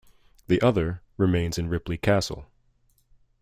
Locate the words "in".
1.59-1.69